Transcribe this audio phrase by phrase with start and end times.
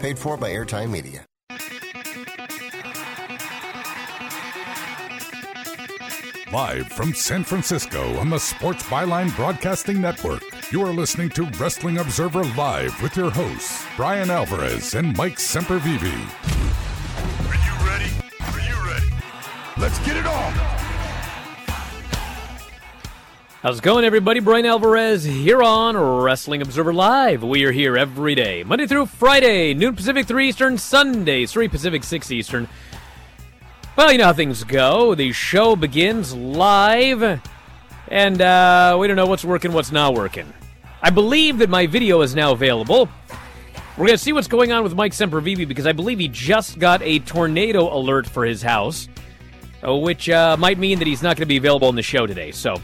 [0.00, 1.24] Paid for by Airtime Media.
[6.52, 11.98] Live from San Francisco on the Sports Byline Broadcasting Network, you are listening to Wrestling
[11.98, 16.02] Observer Live with your hosts, Bryan Alvarez and Mike Sempervive.
[17.48, 18.10] Are you ready?
[18.40, 19.12] Are you ready?
[19.76, 20.85] Let's get it on!
[23.66, 24.38] How's it going, everybody?
[24.38, 27.42] Bryan Alvarez here on Wrestling Observer Live.
[27.42, 32.04] We are here every day, Monday through Friday, noon Pacific, 3 Eastern, Sundays, 3 Pacific,
[32.04, 32.68] 6 Eastern.
[33.96, 35.16] Well, you know how things go.
[35.16, 37.40] The show begins live,
[38.06, 40.46] and uh, we don't know what's working, what's not working.
[41.02, 43.08] I believe that my video is now available.
[43.98, 46.78] We're going to see what's going on with Mike Sempervive because I believe he just
[46.78, 49.08] got a tornado alert for his house,
[49.84, 52.28] uh, which uh, might mean that he's not going to be available on the show
[52.28, 52.52] today.
[52.52, 52.76] So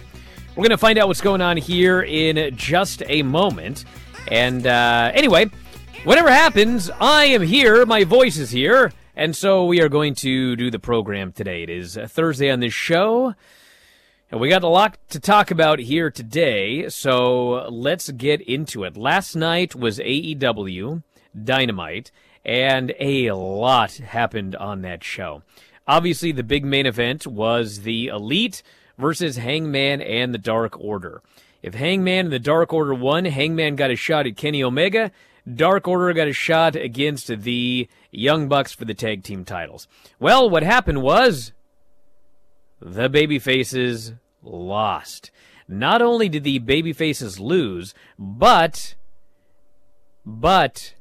[0.55, 3.87] we're going to find out what's going on here in just a moment.
[4.29, 5.47] And uh, anyway,
[6.05, 7.87] whatever happens, I am here.
[7.87, 8.93] My voice is here.
[9.17, 11.63] And so we are going to do the program today.
[11.63, 13.35] It is Thursday on this show.
[14.31, 18.97] And we got a lot to talk about here today, so let's get into it.
[18.97, 21.03] Last night was AEW
[21.45, 22.11] Dynamite,
[22.43, 25.43] and a lot happened on that show.
[25.87, 28.63] Obviously, the big main event was the Elite
[28.99, 31.23] versus Hangman and the Dark Order.
[31.63, 35.13] If Hangman and the Dark Order won, Hangman got a shot at Kenny Omega.
[35.53, 39.89] Dark Order got a shot against the Young Bucks for the tag team titles.
[40.19, 41.53] Well, what happened was
[42.81, 45.31] the babyfaces lost.
[45.69, 48.95] Not only did the babyfaces lose, but
[50.25, 50.95] but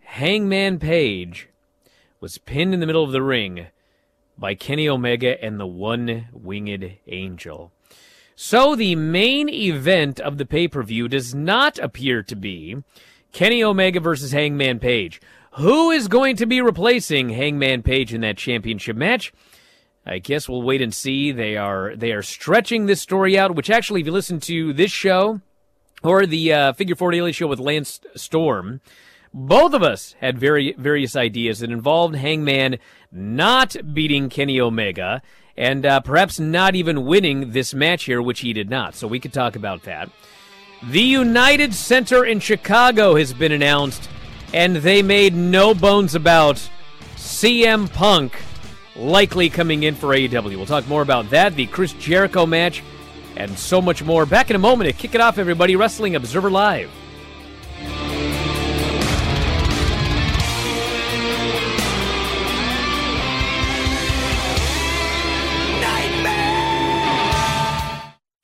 [0.00, 1.48] Hangman Page
[2.20, 3.66] was pinned in the middle of the ring
[4.38, 7.72] by Kenny Omega and the One Winged Angel.
[8.34, 12.82] So the main event of the pay-per-view does not appear to be
[13.32, 15.20] Kenny Omega versus Hangman Page.
[15.52, 19.32] Who is going to be replacing Hangman Page in that championship match?
[20.04, 21.32] I guess we'll wait and see.
[21.32, 24.92] They are they are stretching this story out, which actually, if you listen to this
[24.92, 25.40] show
[26.02, 28.80] or the uh, Figure Four Daily Show with Lance Storm,
[29.38, 32.78] both of us had very various ideas that involved Hangman
[33.12, 35.20] not beating Kenny Omega
[35.58, 38.94] and uh, perhaps not even winning this match here, which he did not.
[38.94, 40.08] So we could talk about that.
[40.84, 44.08] The United Center in Chicago has been announced,
[44.54, 46.56] and they made no bones about
[47.16, 48.38] CM Punk
[48.94, 50.56] likely coming in for AEW.
[50.56, 52.82] We'll talk more about that, the Chris Jericho match,
[53.36, 54.24] and so much more.
[54.24, 55.76] Back in a moment to kick it off, everybody.
[55.76, 56.90] Wrestling Observer Live.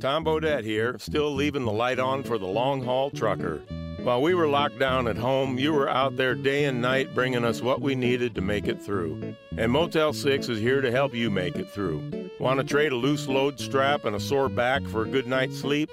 [0.00, 3.60] Tom Bodett here, still leaving the light on for the long haul trucker.
[4.02, 7.44] While we were locked down at home, you were out there day and night bringing
[7.44, 9.34] us what we needed to make it through.
[9.58, 12.30] And Motel 6 is here to help you make it through.
[12.38, 15.58] Want to trade a loose load strap and a sore back for a good night's
[15.58, 15.90] sleep?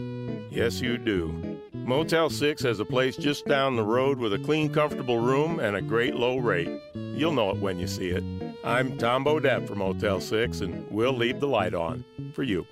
[0.49, 1.59] Yes, you do.
[1.73, 5.75] Motel 6 has a place just down the road with a clean, comfortable room and
[5.75, 6.69] a great low rate.
[6.93, 8.23] You'll know it when you see it.
[8.63, 12.65] I'm Tom Bodett from Motel 6, and we'll leave the light on for you.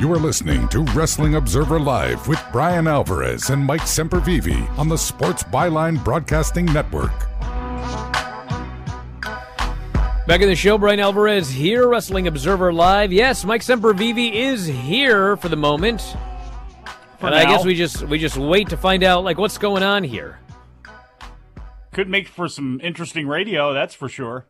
[0.00, 4.98] You are listening to Wrestling Observer Live with Bryan Alvarez and Mike Sempervive on the
[4.98, 7.12] Sports Byline Broadcasting Network.
[10.26, 13.12] Back in the show, Bryan Alvarez here, Wrestling Observer Live.
[13.12, 16.00] Yes, Mike Sempervive is here for the moment.
[17.20, 19.84] For and I guess we just we just wait to find out like what's going
[19.84, 20.40] on here.
[21.92, 24.44] Could make for some interesting radio, that's for sure.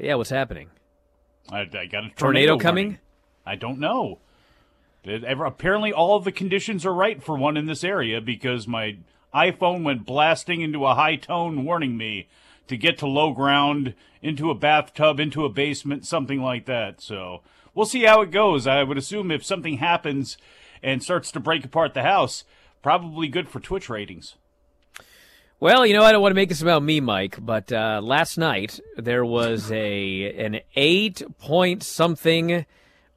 [0.00, 0.70] Yeah, what's happening?
[1.52, 2.86] I, I got a tornado, Tornado coming?
[2.86, 2.98] running.
[3.44, 4.20] I don't know.
[5.08, 8.96] It- apparently, all the conditions are right for one in this area because my
[9.34, 12.28] iPhone went blasting into a high tone warning me
[12.68, 17.00] to get to low ground, into a bathtub, into a basement, something like that.
[17.00, 17.42] So
[17.74, 18.66] we'll see how it goes.
[18.66, 20.36] I would assume if something happens
[20.82, 22.44] and starts to break apart the house,
[22.82, 24.36] probably good for Twitch ratings.
[25.60, 28.38] Well, you know, I don't want to make this about me, Mike, but uh, last
[28.38, 32.64] night there was a an eight point something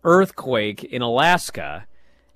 [0.04, 1.86] earthquake in Alaska,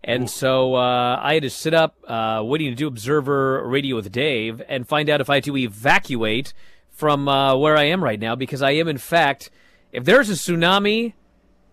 [0.03, 4.12] and so uh, I had to sit up uh, waiting to do Observer Radio with
[4.12, 6.53] Dave and find out if I had to evacuate
[6.91, 9.50] from uh, where I am right now because I am, in fact,
[9.91, 11.13] if there's a tsunami,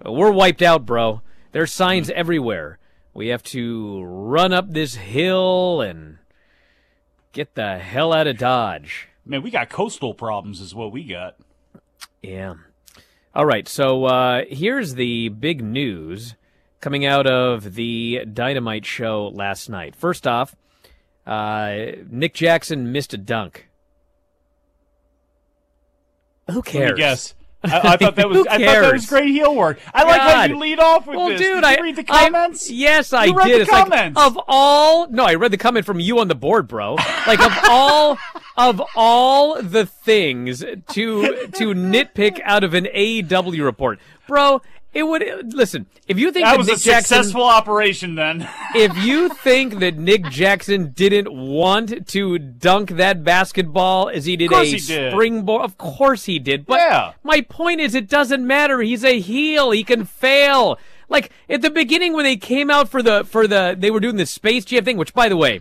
[0.05, 1.21] we're wiped out, bro.
[1.53, 2.79] There's signs everywhere.
[3.13, 6.19] We have to run up this hill and
[7.33, 9.09] get the hell out of Dodge.
[9.27, 11.37] Man, we got coastal problems, is what we got.
[12.23, 12.55] Yeah.
[13.35, 13.67] All right.
[13.67, 16.35] So uh, here's the big news
[16.81, 19.97] coming out of the Dynamite show last night.
[19.97, 20.55] First off,
[21.27, 21.77] uh,
[22.11, 23.69] Nick Jackson missed a dunk.
[26.49, 26.91] Who Let cares?
[26.93, 27.35] me guess.
[27.65, 29.79] I, I thought that was I thought that was great heel work.
[29.95, 31.41] I like how you lead off with Well, this.
[31.41, 32.71] dude, did I read the I- comments.
[32.71, 33.61] yes, I You read did.
[33.63, 34.17] it's comments.
[34.17, 35.09] like of all.
[35.09, 36.95] No, I read the comment from you on the board, bro.
[37.27, 38.19] Like of all
[38.57, 44.61] of all the things to to nitpick out of an AEW report, bro.
[44.95, 45.87] It would listen.
[46.07, 48.47] If you think that that, was Nick a Jackson, successful operation then.
[48.75, 54.53] if you think that Nick Jackson didn't want to dunk that basketball as he did
[54.53, 55.13] a he did.
[55.13, 56.67] springboard, of course he did.
[56.67, 57.13] But Yeah.
[57.23, 58.83] my point is, it doesn't matter.
[58.83, 59.71] He's a heel.
[59.71, 60.79] He can fail.
[61.09, 64.17] Like at the beginning when they came out for the for the they were doing
[64.17, 65.61] the Space Jam thing, which by the way.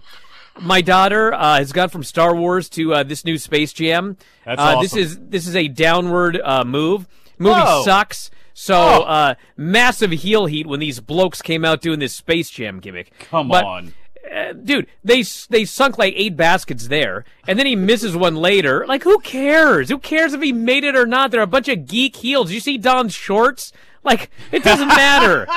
[0.59, 4.17] My daughter uh, has gone from Star Wars to uh, this new Space Jam.
[4.45, 7.07] That's uh, This is this is a downward uh, move.
[7.37, 7.83] Movie Oh.
[7.85, 8.29] sucks.
[8.53, 9.01] So Oh.
[9.03, 13.11] uh, massive heel heat when these blokes came out doing this Space Jam gimmick.
[13.29, 13.93] Come But, on.
[14.35, 18.85] uh, dude, they they sunk like eight baskets there, and then he misses one later.
[18.87, 19.89] Like, who cares?
[19.89, 21.31] Who cares if he made it or not?
[21.31, 22.51] They're a bunch of geek heels.
[22.51, 23.71] You see Don's shorts?
[24.03, 25.47] Like, it doesn't matter.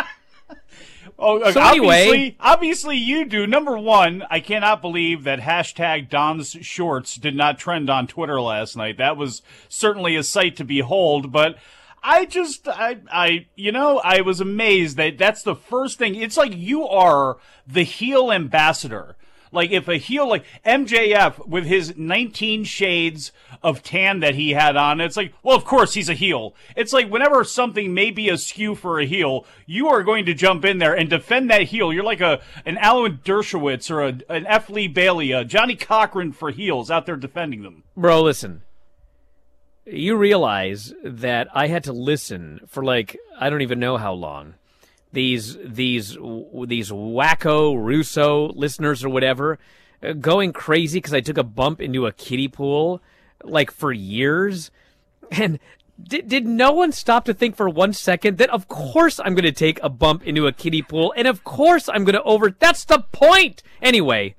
[1.16, 3.46] Oh, So obviously, anyway- obviously you do.
[3.46, 8.76] Number one, I cannot believe that hashtag Don's shorts did not trend on Twitter last
[8.76, 8.98] night.
[8.98, 11.30] That was certainly a sight to behold.
[11.30, 11.56] But
[12.06, 16.14] I just, I, I, you know, I was amazed that that's the first thing.
[16.14, 19.16] It's like you are the heel ambassador.
[19.50, 23.32] Like if a heel like MJF with his 19 shades
[23.62, 26.54] of tan that he had on, it's like, well, of course he's a heel.
[26.76, 30.64] It's like whenever something may be askew for a heel, you are going to jump
[30.64, 31.92] in there and defend that heel.
[31.92, 34.68] You're like a an Alan Dershowitz or a, an F.
[34.68, 37.84] Lee Bailey, a Johnnie Cochran for heels out there defending them.
[37.96, 38.62] Bro, listen.
[39.86, 44.54] You realize that I had to listen for like I don't even know how long.
[45.12, 49.58] These these these wacko Russo listeners or whatever
[50.02, 53.02] uh, going crazy because I took a bump into a kiddie pool
[53.42, 54.70] like for years,
[55.30, 55.58] and
[56.02, 59.44] did did no one stop to think for one second that of course I'm going
[59.44, 62.50] to take a bump into a kiddie pool and of course I'm going to over.
[62.50, 64.34] That's the point anyway.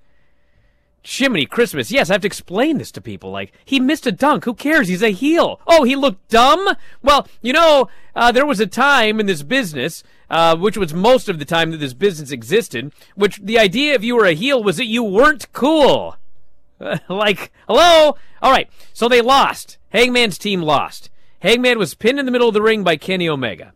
[1.05, 1.91] Jiminy Christmas.
[1.91, 3.31] Yes, I have to explain this to people.
[3.31, 4.45] Like, he missed a dunk.
[4.45, 4.87] Who cares?
[4.87, 5.59] He's a heel.
[5.67, 6.75] Oh, he looked dumb?
[7.03, 11.29] Well, you know, uh, there was a time in this business, uh, which was most
[11.29, 14.63] of the time that this business existed, which the idea if you were a heel
[14.63, 16.17] was that you weren't cool.
[17.09, 18.17] like, hello?
[18.41, 19.77] All right, so they lost.
[19.89, 21.09] Hangman's team lost.
[21.39, 23.73] Hangman was pinned in the middle of the ring by Kenny Omega.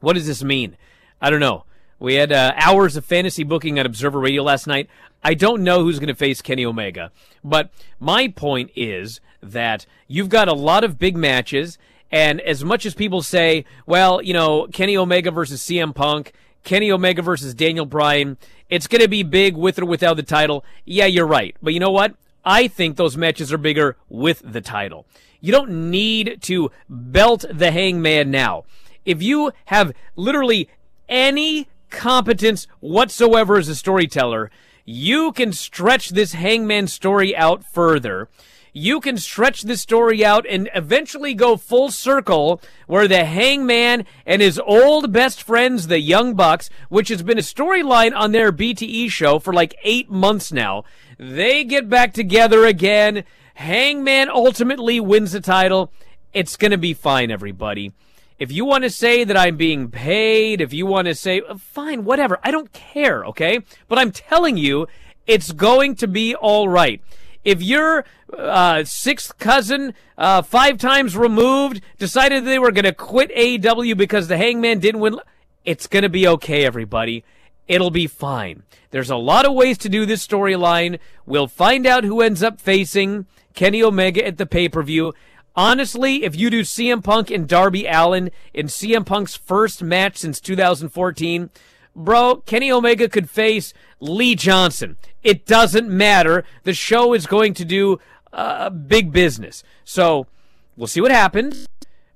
[0.00, 0.76] What does this mean?
[1.20, 1.64] I don't know.
[1.98, 4.88] We had uh, hours of fantasy booking on Observer Radio last night.
[5.22, 7.10] I don't know who's going to face Kenny Omega,
[7.42, 11.76] but my point is that you've got a lot of big matches,
[12.10, 16.92] and as much as people say, well, you know, Kenny Omega versus CM Punk, Kenny
[16.92, 18.36] Omega versus Daniel Bryan,
[18.70, 20.64] it's going to be big with or without the title.
[20.84, 21.56] Yeah, you're right.
[21.62, 22.14] But you know what?
[22.44, 25.06] I think those matches are bigger with the title.
[25.40, 28.64] You don't need to belt the hangman now.
[29.04, 30.68] If you have literally
[31.08, 34.50] any competence whatsoever as a storyteller,
[34.84, 38.28] you can stretch this hangman story out further.
[38.72, 44.40] You can stretch this story out and eventually go full circle where the hangman and
[44.40, 49.10] his old best friends, the Young Bucks, which has been a storyline on their BTE
[49.10, 50.84] show for like eight months now,
[51.18, 53.24] they get back together again.
[53.54, 55.92] Hangman ultimately wins the title.
[56.32, 57.92] It's going to be fine, everybody.
[58.38, 61.56] If you want to say that I'm being paid, if you want to say, uh,
[61.56, 63.60] fine, whatever, I don't care, okay?
[63.88, 64.86] But I'm telling you,
[65.26, 67.02] it's going to be all right.
[67.44, 68.04] If your
[68.36, 74.28] uh, sixth cousin, uh, five times removed, decided they were going to quit AEW because
[74.28, 75.20] the hangman didn't win,
[75.64, 77.24] it's going to be okay, everybody.
[77.66, 78.62] It'll be fine.
[78.90, 80.98] There's a lot of ways to do this storyline.
[81.26, 85.12] We'll find out who ends up facing Kenny Omega at the pay per view.
[85.58, 90.38] Honestly, if you do CM Punk and Darby Allin in CM Punk's first match since
[90.38, 91.50] 2014,
[91.96, 94.96] bro, Kenny Omega could face Lee Johnson.
[95.24, 96.44] It doesn't matter.
[96.62, 97.98] The show is going to do
[98.32, 99.64] uh, big business.
[99.84, 100.28] So
[100.76, 101.66] we'll see what happens.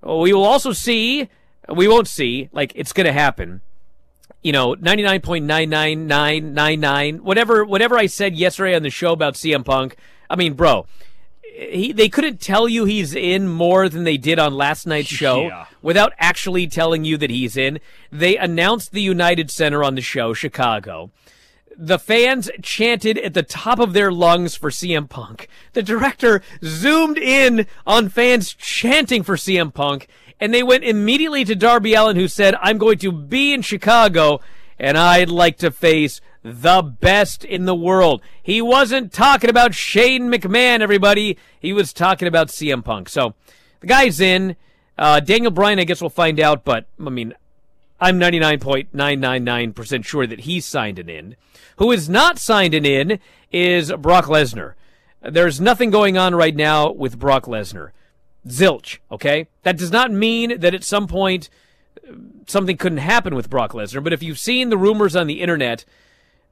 [0.03, 1.29] We will also see,
[1.69, 3.61] we won't see, like it's going to happen.
[4.43, 9.97] You know, 99.99999, whatever, whatever I said yesterday on the show about CM Punk.
[10.31, 10.87] I mean, bro,
[11.71, 15.43] he, they couldn't tell you he's in more than they did on last night's show
[15.47, 15.67] Yeah.
[15.83, 17.81] without actually telling you that he's in.
[18.11, 21.11] They announced the United Center on the show, Chicago.
[21.77, 25.49] The fans chanted at the top of their lungs for CM Punk.
[25.73, 30.07] The director zoomed in on fans chanting for CM Punk,
[30.39, 34.41] and they went immediately to Darby Allin, who said, I'm going to be in Chicago,
[34.79, 38.21] and I'd like to face the best in the world.
[38.43, 41.39] He wasn't talking about Shane McMahon, everybody.
[41.61, 43.09] He was talking about CM Punk.
[43.09, 43.35] So
[43.81, 44.57] the guy's in.
[44.99, 47.35] Uh, Daniel Bryan, I guess we'll find out, but I mean,
[48.01, 51.37] I'm 99.999% sure that he's signed an in.
[51.77, 53.19] Who is not signed an in
[53.51, 54.75] is Brock Lesnar.
[55.23, 57.91] There's nothing going on right now with Brock Lesnar.
[58.47, 59.47] Zilch, okay?
[59.63, 61.49] That does not mean that at some point
[62.07, 62.13] uh,
[62.47, 65.85] something couldn't happen with Brock Lesnar, but if you've seen the rumors on the internet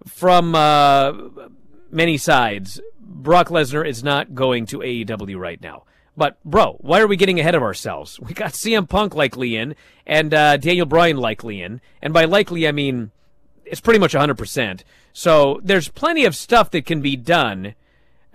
[0.07, 1.13] from uh,
[1.91, 5.85] many sides, Brock Lesnar is not going to AEW right now.
[6.17, 8.19] But, bro, why are we getting ahead of ourselves?
[8.27, 9.75] We got CM Punk likely in,
[10.07, 11.81] and uh, Daniel Bryan likely in.
[12.03, 13.11] And by likely, I mean
[13.71, 14.83] it's pretty much 100%.
[15.13, 17.75] So there's plenty of stuff that can be done,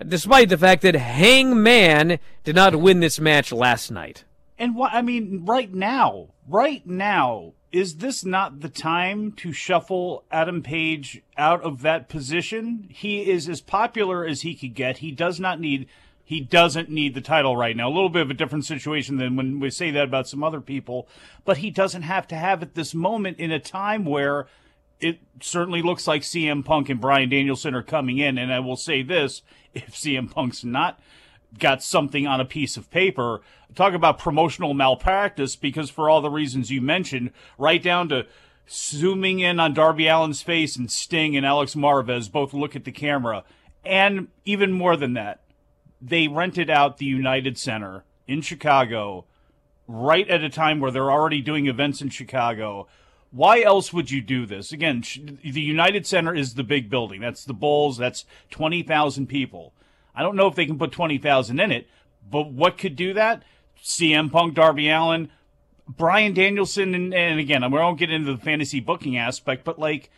[0.06, 4.24] despite the fact that Hangman did not win this match last night.
[4.58, 10.24] And what I mean, right now, right now, is this not the time to shuffle
[10.30, 12.88] Adam Page out of that position?
[12.90, 14.98] He is as popular as he could get.
[14.98, 15.88] He does not need
[16.26, 17.86] he doesn't need the title right now.
[17.86, 20.60] A little bit of a different situation than when we say that about some other
[20.60, 21.06] people,
[21.44, 24.48] but he doesn't have to have at this moment in a time where
[24.98, 28.38] it certainly looks like CM Punk and Bryan Danielson are coming in.
[28.38, 29.42] And I will say this
[29.72, 30.98] if CM Punk's not
[31.58, 33.40] got something on a piece of paper,
[33.74, 38.26] talk about promotional malpractice because for all the reasons you mentioned, right down to
[38.68, 42.92] zooming in on Darby Allin's face and Sting and Alex Marvez both look at the
[42.92, 43.44] camera.
[43.84, 45.42] And even more than that,
[46.00, 49.24] they rented out the United Center in Chicago
[49.88, 52.88] right at a time where they're already doing events in Chicago.
[53.30, 54.72] Why else would you do this?
[54.72, 55.04] Again,
[55.42, 57.20] the United Center is the big building.
[57.20, 57.96] That's the Bulls.
[57.96, 59.72] That's 20,000 people.
[60.16, 61.86] I don't know if they can put 20,000 in it,
[62.28, 63.42] but what could do that?
[63.82, 65.30] CM Punk, Darby Allin,
[65.86, 70.10] Bryan Danielson, and, and again, we won't get into the fantasy booking aspect, but like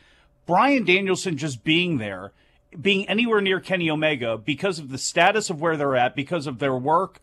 [0.46, 2.32] Bryan Danielson just being there,
[2.80, 6.58] being anywhere near Kenny Omega because of the status of where they're at, because of
[6.58, 7.20] their work,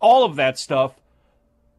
[0.00, 0.94] all of that stuff,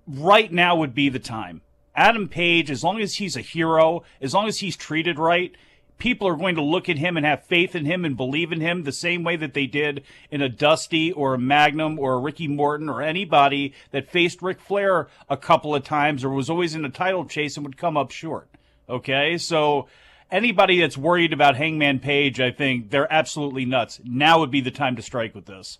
[0.07, 1.61] right now would be the time.
[1.95, 5.53] Adam Page, as long as he's a hero, as long as he's treated right,
[6.01, 8.59] people are going to look at him and have faith in him and believe in
[8.59, 12.19] him the same way that they did in a Dusty or a Magnum or a
[12.19, 16.73] Ricky Morton or anybody that faced Ric Flair a couple of times or was always
[16.73, 18.49] in a title chase and would come up short.
[18.89, 19.87] Okay, so
[20.31, 24.01] anybody that's worried about Hangman Page, I think they're absolutely nuts.
[24.03, 25.77] Now would be the time to strike with this.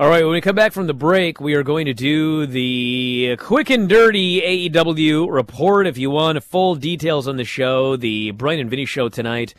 [0.00, 3.36] All right, when we come back from the break, we are going to do the
[3.38, 4.40] quick and dirty
[4.70, 5.86] AEW report.
[5.86, 9.52] If you want full details on the show, the Bryan and Vinny show tonight,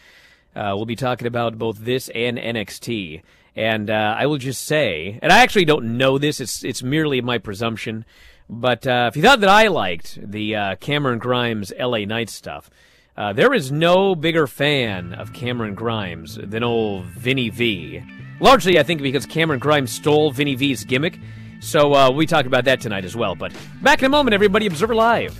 [0.55, 3.21] uh, we'll be talking about both this and NXT.
[3.55, 7.21] And uh, I will just say, and I actually don't know this; it's it's merely
[7.21, 8.03] my presumption.
[8.49, 12.67] But uh, if you thought that I liked the uh, Cameron Grimes LA Knight stuff,
[13.15, 18.01] uh, there is no bigger fan of Cameron Grimes than old Vinny V.
[18.41, 21.19] Largely, I think, because Cameron Grimes stole Vinny V's gimmick.
[21.59, 23.35] So uh, we talk about that tonight as well.
[23.35, 24.65] But back in a moment, everybody.
[24.65, 25.39] Observer Live.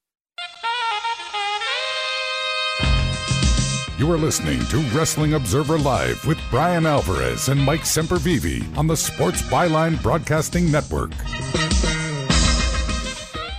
[4.01, 8.97] You are listening to Wrestling Observer Live with Bryan Alvarez and Mike Sempervive on the
[8.97, 11.11] Sports Byline Broadcasting Network.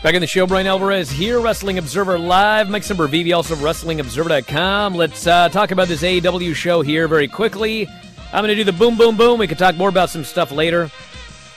[0.02, 2.68] Back in the show, Bryan Alvarez here, Wrestling Observer Live.
[2.68, 4.96] Mike Sempervive, also WrestlingObserver.com.
[4.96, 7.86] Let's uh, talk about this AEW show here very quickly.
[8.32, 9.38] I'm going to do the boom, boom, boom.
[9.38, 10.90] We can talk more about some stuff later.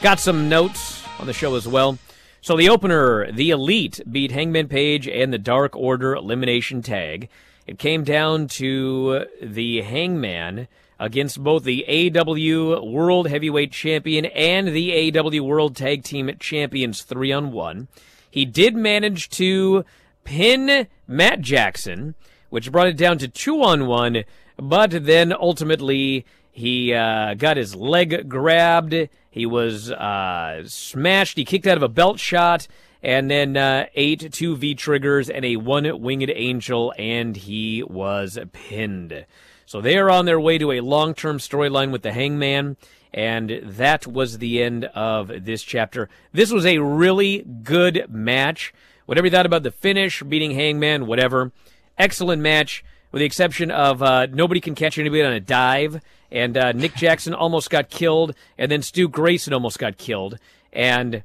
[0.02, 1.98] Got some notes on the show as well.
[2.46, 7.28] So the opener, the Elite, beat Hangman Page and the Dark Order Elimination Tag.
[7.66, 10.68] It came down to the Hangman
[11.00, 17.32] against both the AW World Heavyweight Champion and the AW World Tag Team Champions three
[17.32, 17.88] on one.
[18.30, 19.84] He did manage to
[20.24, 22.14] pin Matt Jackson,
[22.52, 24.24] which brought it down to two on one,
[24.56, 28.94] but then ultimately he uh, got his leg grabbed.
[29.36, 31.36] He was uh, smashed.
[31.36, 32.70] He kicked out of a belt shot
[33.04, 38.40] and then uh, eight two V triggers and a one winged angel, and he was
[38.52, 39.26] pinned.
[39.68, 42.78] So they are on their way to a long term storyline with the Hangman,
[43.14, 46.10] and that was the end of this chapter.
[46.32, 48.74] This was a really good match.
[49.06, 51.52] Whatever you thought about the finish, beating Hangman, whatever.
[52.00, 56.02] Excellent match, with the exception of uh, nobody can catch anybody on a dive,
[56.36, 60.38] and uh, Nick Jackson almost got killed, and then Stu Grayson almost got killed.
[60.74, 61.24] And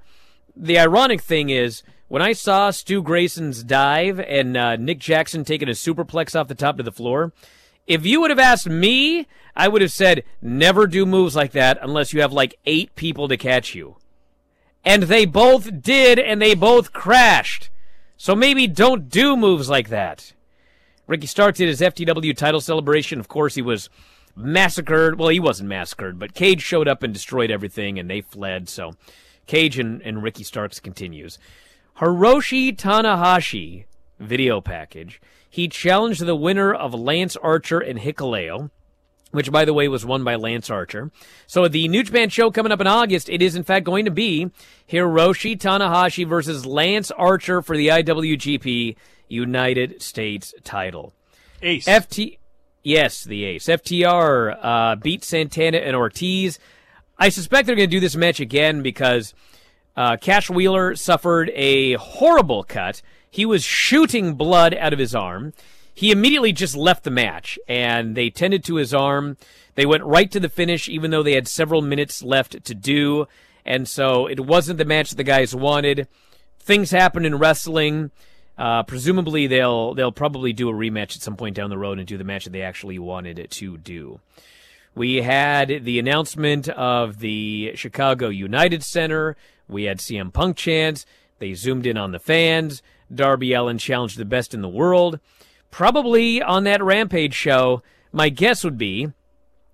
[0.57, 5.69] the ironic thing is, when I saw Stu Grayson's dive and uh, Nick Jackson taking
[5.69, 7.33] a superplex off the top of the floor,
[7.89, 11.79] if you would have asked me, I would have said, never do moves like that
[11.83, 13.97] unless you have like eight people to catch you.
[14.85, 17.69] And they both did, and they both crashed.
[18.17, 20.35] So maybe don't do moves like that.
[21.09, 23.19] Ricky Starks did his FTW title celebration.
[23.19, 23.91] Of course, he was
[24.35, 25.19] massacred.
[25.19, 28.69] Well, he wasn't massacred, but Cage showed up and destroyed everything, and they fled.
[28.69, 28.93] So
[29.47, 31.39] Cage and, and Ricky Starks continues.
[31.99, 33.85] Hiroshi Tanahashi
[34.21, 35.21] video package.
[35.49, 38.71] He challenged the winner of Lance Archer and Hikuleo,
[39.33, 41.11] which, by the way, was won by Lance Archer.
[41.47, 44.11] So the New Japan show coming up in August, it is in fact going to
[44.11, 44.51] be
[44.89, 48.95] Hiroshi Tanahashi versus Lance Archer for the IWGP
[49.29, 51.13] United States title.
[51.63, 51.87] Ace.
[51.87, 52.39] FT,
[52.83, 53.67] yes, the Ace.
[53.67, 56.59] FTR uh, beat Santana and Ortiz.
[57.19, 59.35] I suspect they're going to do this match again because
[59.97, 63.03] uh, Cash Wheeler suffered a horrible cut.
[63.31, 65.53] He was shooting blood out of his arm.
[65.95, 69.37] He immediately just left the match, and they tended to his arm.
[69.75, 73.27] They went right to the finish, even though they had several minutes left to do.
[73.65, 76.09] And so it wasn't the match the guys wanted.
[76.59, 78.11] Things happen in wrestling.
[78.59, 82.07] Uh, presumably, they'll they'll probably do a rematch at some point down the road and
[82.07, 84.21] do the match that they actually wanted to do.
[84.95, 89.37] We had the announcement of the Chicago United Center.
[89.69, 91.07] We had CM Punk chants.
[91.39, 92.83] They zoomed in on the fans.
[93.13, 95.21] Darby Allin challenged the best in the world.
[95.71, 97.83] Probably on that Rampage show,
[98.13, 99.13] my guess would be,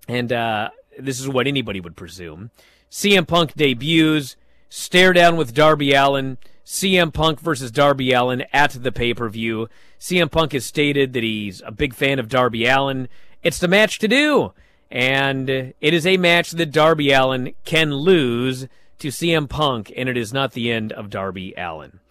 [0.07, 2.51] and uh, this is what anybody would presume,
[2.91, 4.35] CM Punk debuts,
[4.69, 6.37] stare down with Darby Allin,
[6.67, 9.69] CM Punk versus Darby Allin at the pay per view.
[10.01, 13.07] CM Punk has stated that he's a big fan of Darby Allin.
[13.41, 14.51] It's the match to do.
[14.91, 18.67] And it is a match that Darby Allin can lose
[18.99, 22.01] to CM Punk, and it is not the end of Darby Allin.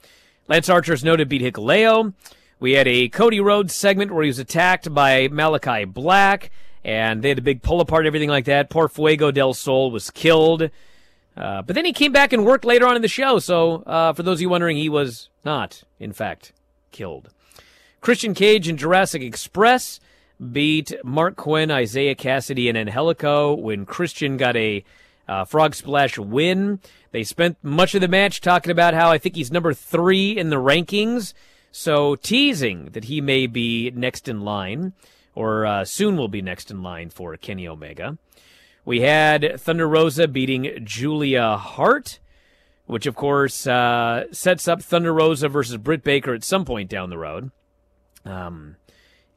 [0.48, 2.14] Lance Archer's noted beat Hikuleo.
[2.58, 6.50] We had a Cody Rhodes segment where he was attacked by Malachi Black,
[6.82, 8.70] and they had a big pull apart, everything like that.
[8.70, 10.70] Poor Fuego del Sol was killed.
[11.36, 14.12] Uh, but then he came back and worked later on in the show, so uh,
[14.12, 16.52] for those of you wondering, he was not, in fact,
[16.92, 17.28] killed.
[18.00, 20.00] Christian Cage and Jurassic Express
[20.52, 24.84] beat Marq Quen, Isiah Kassidy, and Angelico when Christian got a
[25.28, 26.80] uh, Frog Splash win.
[27.10, 30.50] They spent much of the match talking about how I think he's number three in
[30.50, 31.34] the rankings,
[31.72, 34.92] so teasing that he may be next in line,
[35.34, 38.16] or uh, soon will be next in line for Kenny Omega.
[38.86, 42.20] We had Thunder Rosa beating Julia Hart.
[42.86, 47.10] which of course uh, sets up Thunder Rosa versus Britt Baker at some point down
[47.10, 47.50] the road.
[48.24, 48.76] Um,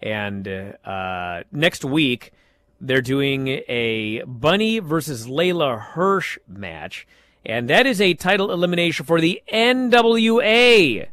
[0.01, 0.47] and
[0.85, 2.31] uh, next week
[2.79, 7.07] they're doing a Bunny versus Leyla Hirsch match,
[7.43, 11.07] and that is a title elimination for the NWA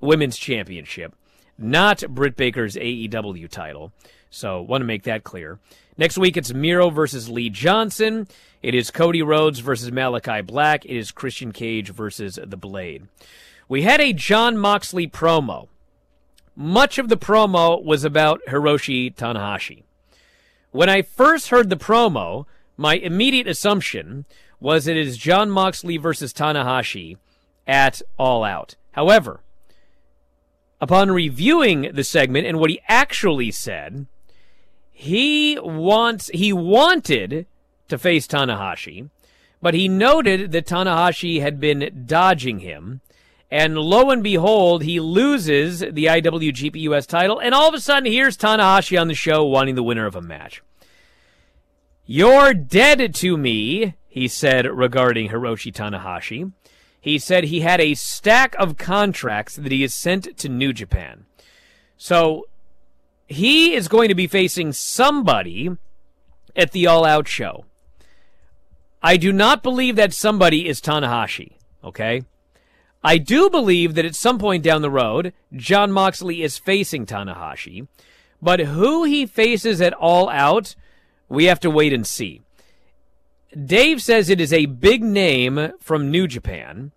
[0.00, 1.14] Women's Championship,
[1.58, 3.92] not Britt Baker's AEW title.
[4.30, 5.58] So, want to make that clear.
[5.98, 8.26] Next week, it's Miro versus Lee Johnson.
[8.62, 10.86] It is Cody Rhodes versus Malachi Black.
[10.86, 13.08] It is Christian Cage versus The Blade.
[13.68, 15.68] We had a Jon Moxley promo.
[16.56, 19.82] Much of the promo was about Hiroshi Tanahashi.
[20.70, 22.46] When I first heard the promo,
[22.78, 24.24] my immediate assumption
[24.60, 27.18] was it is Jon Moxley versus Tanahashi
[27.66, 28.76] at All Out.
[28.92, 29.40] However,
[30.80, 34.06] upon reviewing the segment and what he actually said,
[35.02, 37.46] he wants he wanted
[37.88, 39.10] to face Tanahashi,
[39.60, 43.00] but he noted that Tanahashi had been dodging him.
[43.50, 48.10] And lo and behold, he loses the IWGP US title, and all of a sudden,
[48.10, 50.62] here's Tanahashi on the show wanting the winner of a match.
[52.06, 56.52] You're dead to me, he said regarding Hiroshi Tanahashi.
[57.00, 61.26] He said he had a stack of contracts that he has sent to New Japan.
[61.96, 62.46] So
[63.26, 65.70] he is going to be facing somebody
[66.54, 67.64] at the All Out show.
[69.02, 72.22] I do not believe that somebody is Tanahashi, okay?
[73.02, 77.88] I do believe that at some point down the road, Jon Moxley is facing Tanahashi,
[78.40, 80.76] but who he faces at All Out,
[81.28, 82.42] we have to wait and see.
[83.52, 86.92] Dave says it is a big name from New Japan,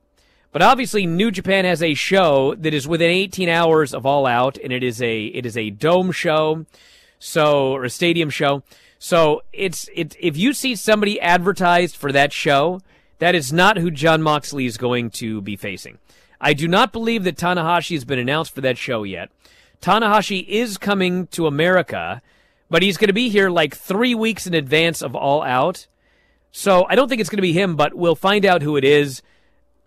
[0.55, 4.57] but obviously New Japan has a show that is within 18 hours of All Out,
[4.63, 6.65] and it is a it is a dome show,
[7.19, 8.63] so or a stadium show.
[8.97, 12.79] So it's it if you see somebody advertised for that show,
[13.19, 15.97] that is not who Jon Moxley is going to be facing.
[16.39, 19.31] I do not believe that Tanahashi has been announced for that show yet.
[19.81, 22.21] Tanahashi is coming to America,
[22.69, 25.87] but he's going to be here like three weeks in advance of All Out.
[26.53, 28.85] So I don't think it's going to be him, but we'll find out who it
[28.85, 29.21] is.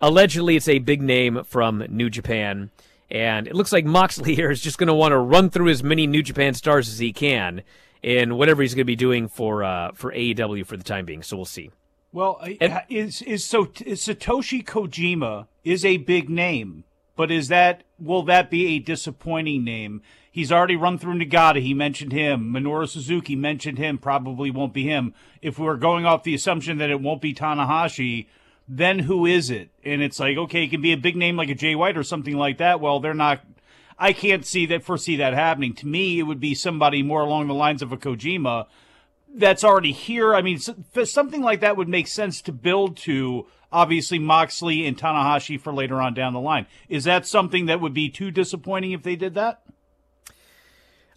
[0.01, 2.71] Allegedly, it's a big name from New Japan.
[3.11, 5.83] And it looks like Moxley here is just going to want to run through as
[5.83, 7.63] many New Japan stars as he can
[8.03, 11.23] in whatever he's going to be doing for uh, for AEW for the time being.
[11.23, 11.71] So we'll see.
[12.13, 16.85] Well, and, is is so is Satoshi Kojima is a big name,
[17.17, 20.03] but is that will that be a disappointing name?
[20.31, 21.61] He's already run through Nagata.
[21.61, 22.53] He mentioned him.
[22.53, 23.99] Minoru Suzuki mentioned him.
[23.99, 25.13] Probably won't be him.
[25.43, 28.27] If we're going off the assumption that it won't be Tanahashi,
[28.69, 29.71] then who is it?
[29.83, 32.03] And it's like, okay, it can be a big name like a Jay White or
[32.03, 32.81] something like that.
[32.81, 33.41] Well, they're not.
[33.99, 35.75] I can't see that foresee that happening.
[35.75, 38.67] To me, it would be somebody more along the lines of a Kojima
[39.35, 40.35] that's already here.
[40.35, 43.47] I mean, something like that would make sense to build to.
[43.71, 46.67] Obviously, Moxley and Tanahashi for later on down the line.
[46.89, 49.63] Is that something that would be too disappointing if they did that?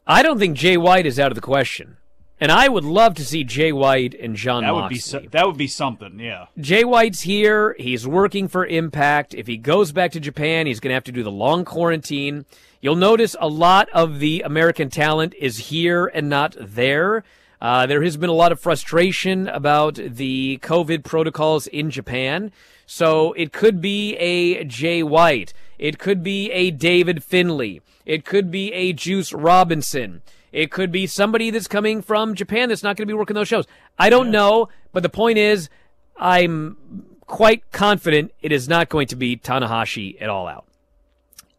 [0.05, 1.97] I don't think Jay White is out of the question.
[2.41, 5.19] And I would love to see Jay White and John that Moxley.
[5.19, 6.47] Would be that would be something, yeah.
[6.59, 7.75] Jay White's here.
[7.77, 9.35] He's working for Impact.
[9.35, 12.45] If he goes back to Japan, he's going to have to do the long quarantine.
[12.81, 17.23] You'll notice a lot of the American talent is here and not there.
[17.61, 22.51] Uh, there has been a lot of frustration about the COVID protocols in Japan.
[22.87, 25.53] So it could be a Jay White.
[25.77, 27.81] It could be a David Finlay.
[28.03, 30.23] It could be a Juice Robinson.
[30.51, 33.47] It could be somebody that's coming from Japan that's not going to be working those
[33.47, 33.65] shows.
[33.97, 34.31] I don't yeah.
[34.31, 35.69] know, but the point is,
[36.17, 40.65] I'm quite confident it is not going to be Tanahashi at all out.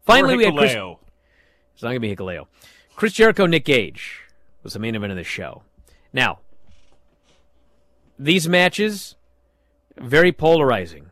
[0.05, 0.73] Finally, we had Chris.
[0.73, 2.47] It's not going to be Hikuleo.
[2.95, 4.21] Chris Jericho, Nick Gage
[4.63, 5.63] was the main event of the show.
[6.13, 6.41] Now,
[8.19, 9.17] these matches
[9.97, 11.11] very polarizing.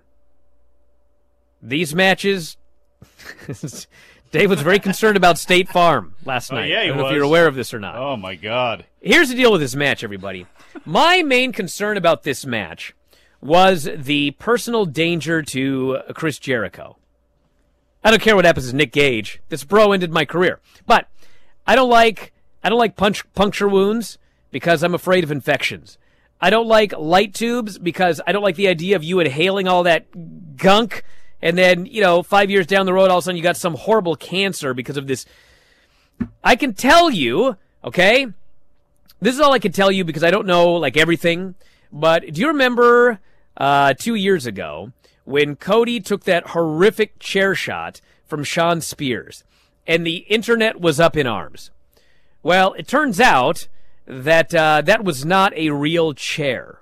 [1.62, 2.56] These matches
[4.30, 6.70] Dave was very concerned about State Farm last oh, night.
[6.70, 7.96] Yeah, I don't know if you're aware of this or not.
[7.96, 8.84] Oh my God!
[9.00, 10.46] Here's the deal with this match, everybody.
[10.84, 12.94] My main concern about this match
[13.40, 16.96] was the personal danger to Chris Jericho.
[18.04, 19.42] I don't care what happens to Nick Gage.
[19.48, 21.08] This bro ended my career, but
[21.66, 24.18] I don't like I don't like punch, puncture wounds
[24.50, 25.98] because I'm afraid of infections.
[26.40, 29.82] I don't like light tubes because I don't like the idea of you inhaling all
[29.82, 31.04] that gunk
[31.42, 33.56] and then, you know, five years down the road, all of a sudden you got
[33.56, 35.26] some horrible cancer because of this.
[36.44, 38.26] I can tell you, okay?
[39.20, 41.54] This is all I can tell you because I don't know, like, everything.
[41.92, 43.20] But do you remember
[43.56, 44.92] uh, two years ago
[45.24, 49.44] when Cody took that horrific chair shot from Shawn Spears
[49.86, 51.70] and the internet was up in arms?
[52.42, 53.68] Well, it turns out
[54.06, 56.79] that uh, that was not a real chair.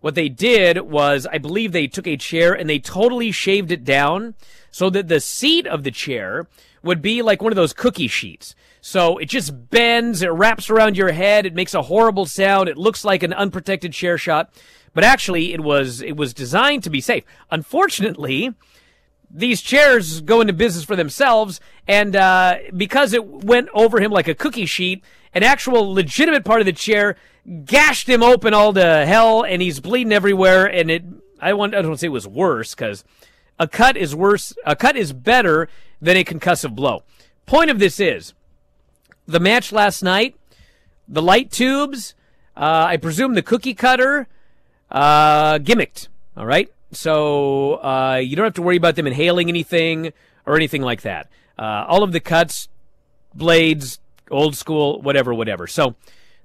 [0.00, 3.84] What they did was, I believe they took a chair and they totally shaved it
[3.84, 4.34] down
[4.70, 6.46] so that the seat of the chair
[6.82, 8.54] would be like one of those cookie sheets.
[8.80, 12.78] So it just bends, it wraps around your head, it makes a horrible sound, it
[12.78, 14.52] looks like an unprotected chair shot,
[14.94, 17.24] but actually it was it was designed to be safe.
[17.50, 18.54] Unfortunately,
[19.30, 24.28] these chairs go into business for themselves, and uh, because it went over him like
[24.28, 27.16] a cookie sheet, an actual legitimate part of the chair
[27.64, 30.66] gashed him open all to hell, and he's bleeding everywhere.
[30.66, 31.04] And it,
[31.40, 33.04] I want, I don't want to say it was worse because
[33.58, 34.52] a cut is worse.
[34.64, 35.68] A cut is better
[36.00, 37.02] than a concussive blow.
[37.46, 38.34] Point of this is
[39.26, 40.36] the match last night,
[41.06, 42.14] the light tubes,
[42.56, 44.28] uh, I presume the cookie cutter,
[44.90, 46.08] uh, gimmicked.
[46.36, 46.70] All right.
[46.92, 50.12] So uh, you don't have to worry about them inhaling anything
[50.46, 51.28] or anything like that.
[51.58, 52.68] Uh, all of the cuts,
[53.34, 55.66] blades, old school, whatever, whatever.
[55.66, 55.94] So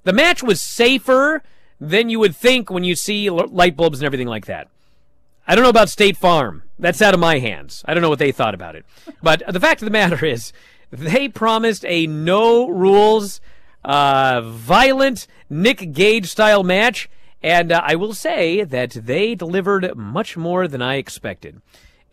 [0.03, 1.43] the match was safer
[1.79, 4.67] than you would think when you see light bulbs and everything like that.
[5.47, 6.63] I don't know about State Farm.
[6.79, 7.83] That's out of my hands.
[7.85, 8.85] I don't know what they thought about it.
[9.21, 10.53] But the fact of the matter is,
[10.89, 13.41] they promised a no rules,
[13.83, 17.09] uh, violent Nick Gage style match,
[17.41, 21.61] and uh, I will say that they delivered much more than I expected.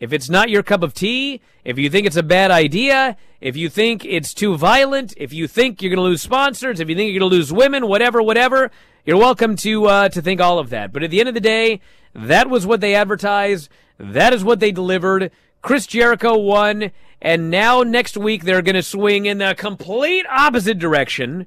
[0.01, 3.55] If it's not your cup of tea, if you think it's a bad idea, if
[3.55, 6.95] you think it's too violent, if you think you're going to lose sponsors, if you
[6.95, 8.71] think you're going to lose women, whatever, whatever,
[9.05, 10.91] you're welcome to uh, to think all of that.
[10.91, 11.81] But at the end of the day,
[12.15, 13.69] that was what they advertised.
[13.99, 15.29] That is what they delivered.
[15.61, 16.89] Chris Jericho won,
[17.21, 21.45] and now next week they're going to swing in the complete opposite direction.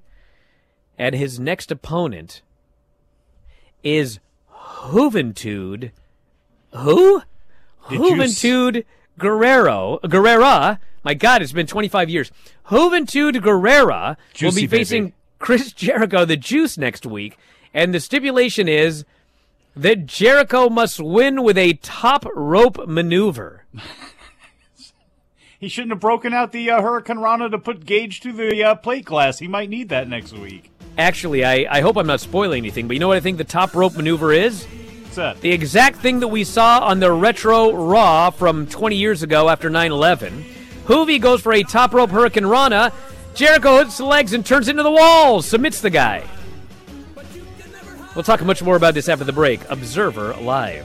[0.96, 2.42] And his next opponent
[3.82, 4.20] is
[4.52, 5.90] Juventud.
[6.72, 7.22] Who?
[7.88, 8.82] Did Juventud s-
[9.18, 9.98] Guerrero.
[10.04, 10.78] Guerrera.
[11.04, 12.32] My God, it's been 25 years.
[12.68, 15.14] Juventud Guerrera Juicy will be facing baby.
[15.38, 17.36] Chris Jericho, the Juice, next week.
[17.74, 19.04] And the stipulation is
[19.76, 23.64] that Jericho must win with a top rope maneuver.
[25.60, 29.04] he shouldn't have broken out the uh, hurricanrana to put Gage to the uh, plate
[29.04, 29.38] glass.
[29.38, 30.70] He might need that next week.
[30.96, 33.44] Actually, I, I hope I'm not spoiling anything, but you know what I think the
[33.44, 34.66] top rope maneuver is?
[35.16, 35.42] What's that?
[35.42, 39.70] The exact thing that we saw on the retro Raw from 20 years ago after
[39.70, 40.44] 9 11.
[40.86, 42.92] Juvi goes for a top rope Hurricanrana.
[43.32, 46.24] Jericho hits the legs and turns into the wall, submits the guy.
[48.16, 49.60] We'll talk much more about this after the break.
[49.70, 50.84] Observer Live.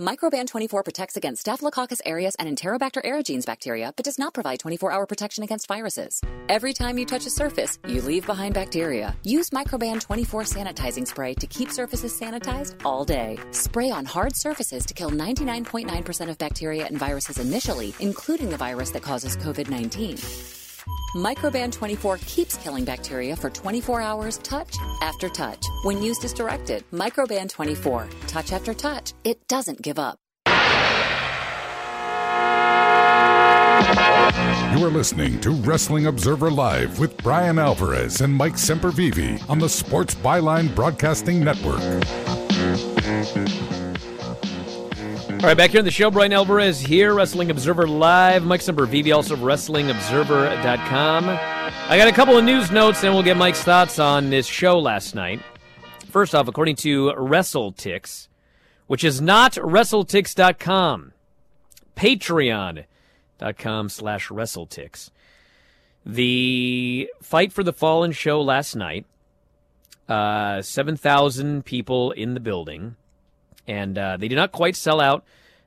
[0.00, 4.90] Microban 24 protects against Staphylococcus aureus and Enterobacter aerogenes bacteria, but does not provide 24
[4.90, 6.20] hour protection against viruses.
[6.48, 9.16] Every time you touch a surface, you leave behind bacteria.
[9.22, 13.38] Use Microban 24 sanitizing spray to keep surfaces sanitized all day.
[13.52, 18.90] Spray on hard surfaces to kill 99.9% of bacteria and viruses initially, including the virus
[18.90, 20.63] that causes COVID 19.
[21.14, 25.64] Microban 24 keeps killing bacteria for 24 hours, touch after touch.
[25.82, 30.18] When used as directed, Microban 24, touch after touch, it doesn't give up.
[34.74, 39.68] You are listening to Wrestling Observer Live with Bryan Alvarez and Mike Sempervive on the
[39.68, 41.80] Sports Byline Broadcasting Network.
[45.44, 48.46] All right, back here on the show, Bryan Alvarez here, Wrestling Observer Live.
[48.46, 51.28] Mike Sempervive, also of WrestlingObserver.com.
[51.28, 54.78] I got a couple of news notes, and we'll get Mike's thoughts on this show
[54.78, 55.42] last night.
[56.08, 58.28] First off, according to WrestleTix,
[58.86, 61.12] which is not WrestleTix.com,
[61.94, 65.10] Patreon.com slash WrestleTix.
[66.06, 69.04] The Fight for the Fallen show last night,
[70.08, 72.96] uh, 7,000 people in the building
[73.66, 75.24] and uh, they did not quite sell out.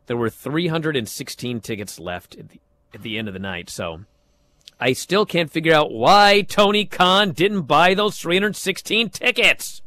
[0.07, 2.59] There were 316 tickets left at the,
[2.93, 3.69] at the end of the night.
[3.69, 4.01] So
[4.79, 9.81] I still can't figure out why Tony Khan didn't buy those 316 tickets.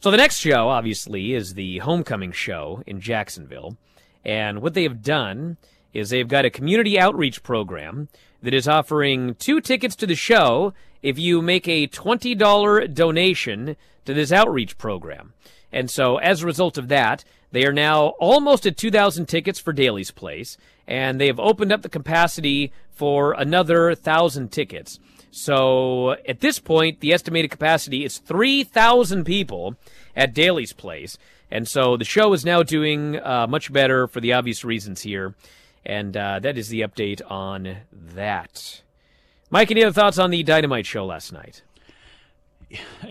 [0.00, 3.76] So the next show, obviously, is the homecoming show in Jacksonville.
[4.24, 5.56] And what they have done
[5.94, 8.08] is they've got a community outreach program
[8.42, 10.74] that is offering two tickets to the show
[11.04, 13.76] if you make a $20 donation
[14.06, 15.34] to this outreach program.
[15.70, 19.74] And so, as a result of that, they are now almost at 2,000 tickets for
[19.74, 20.56] Daly's Place,
[20.88, 24.98] and they have opened up the capacity for another 1,000 tickets.
[25.30, 29.76] So, at this point, the estimated capacity is 3,000 people
[30.16, 31.18] at Daly's Place.
[31.50, 35.34] And so, the show is now doing uh, much better for the obvious reasons here.
[35.84, 38.80] And uh, that is the update on that.
[39.54, 41.62] Mike, any other thoughts on the Dynamite show last night?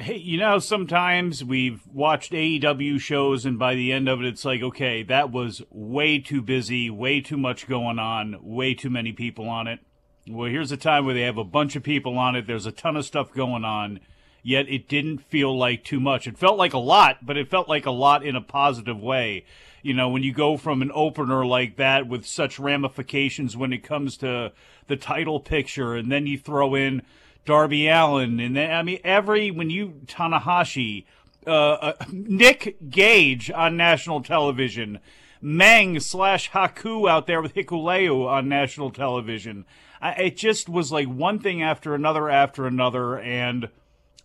[0.06, 4.62] You know, sometimes we've watched AEW shows, and by the end of it, it's like,
[4.62, 9.48] okay, that was way too busy, way too much going on, way too many people
[9.48, 9.80] on it.
[10.28, 12.74] Well, here's a time where they have a bunch of people on it, there's a
[12.74, 14.02] ton of stuff going on,
[14.42, 16.28] yet it didn't feel like too much.
[16.28, 19.46] It felt like a lot, but it felt like a lot in a positive way.
[19.84, 23.84] You know, when you go from an opener like that with such ramifications when it
[23.84, 24.54] comes to
[24.88, 27.02] the title picture, and then you throw in
[27.46, 31.04] Darby Allin, and then I mean every when you Tanahashi,
[31.46, 35.00] uh, uh, Nick Gage on national television,
[35.42, 39.66] Meng slash Haku out there with Hikuleo on national television.
[40.02, 43.68] I, it just was like one thing after another after another, and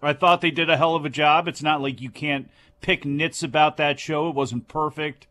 [0.01, 1.49] I thought they did a hell of a job.
[1.49, 2.49] It's not like you can't
[2.81, 5.27] pick nits about that show; it wasn't perfect,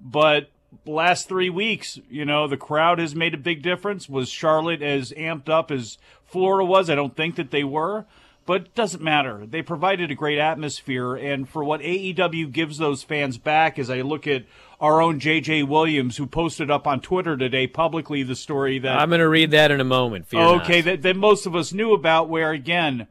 [0.00, 0.50] but
[0.86, 4.08] last three weeks, you know, the crowd has made a big difference.
[4.08, 6.88] Was Charlotte as amped up as Florida was?
[6.88, 8.06] I don't think that they were,
[8.46, 9.46] but it doesn't matter.
[9.46, 14.00] They provided a great atmosphere, and for what AEW gives those fans back, as I
[14.00, 14.44] look at
[14.80, 19.10] our own JJ Williams, who posted up on Twitter today publicly the story that I'm
[19.10, 20.26] going to read that in a moment.
[20.32, 23.06] Okay, that, that most of us knew about, where again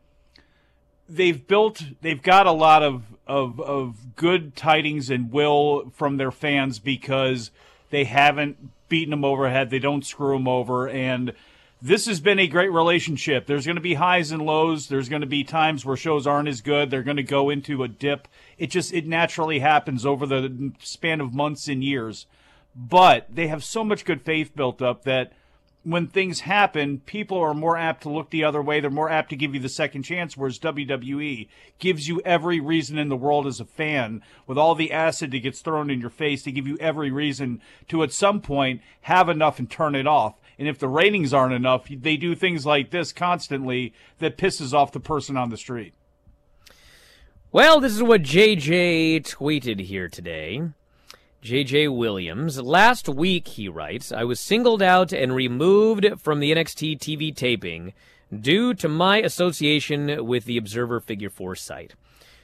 [1.07, 6.31] they've built, they've got a lot of of of good tidings and will from their
[6.31, 7.51] fans because
[7.91, 8.57] they haven't
[8.89, 9.69] beaten them overhead.
[9.69, 11.33] They don't screw them over, and
[11.81, 13.45] this has been a great relationship.
[13.45, 14.87] There's going to be highs and lows.
[14.87, 16.89] There's going to be times where shows aren't as good.
[16.89, 18.27] They're going to go into a dip.
[18.57, 22.25] It just it naturally happens over the span of months and years.
[22.75, 25.33] But they have so much good faith built up that
[25.89, 28.79] when things happen, people are more apt to look the other way.
[28.79, 31.47] They're more apt to give you the second chance, whereas WWE
[31.79, 35.39] gives you every reason in the world as a fan, with all the acid that
[35.39, 39.29] gets thrown in your face, to give you every reason to at some point have
[39.29, 40.35] enough and turn it off.
[40.57, 44.91] And if the ratings aren't enough, they do things like this constantly that pisses off
[44.91, 45.93] the person on the street.
[47.51, 50.61] Well, this is what JJ tweeted here today.
[51.43, 52.61] JJ Williams.
[52.61, 57.93] Last week, he writes, I was singled out and removed from the NXT TV taping
[58.37, 61.95] due to my association with the Observer Figure 4 site.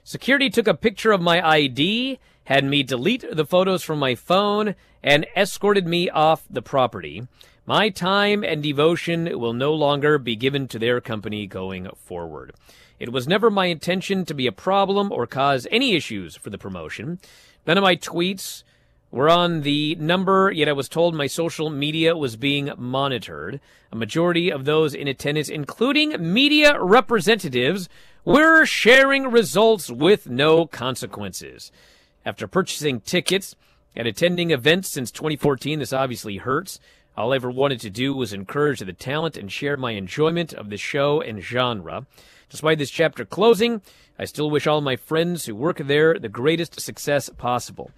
[0.03, 4.75] Security took a picture of my ID, had me delete the photos from my phone,
[5.03, 7.27] and escorted me off the property.
[7.65, 12.53] My time and devotion will no longer be given to their company going forward.
[12.97, 16.57] It was never my intention to be a problem or cause any issues for the
[16.57, 17.19] promotion.
[17.67, 18.63] None of my tweets
[19.16, 23.61] were on the number, yet I was told my social media was being monitored.
[23.89, 27.88] A majority of those in attendance, including media representatives,
[28.26, 31.72] were sharing results with no consequences.
[32.26, 33.55] After purchasing tickets
[33.95, 36.82] and attending events since 2014, this obviously hurts.
[37.16, 40.70] All I ever wanted to do was encourage the talent and share my enjoyment of
[40.70, 42.05] the show and genre.
[42.49, 43.82] Despite this chapter closing,
[44.20, 47.91] I still wish all my friends who work there the greatest success possible.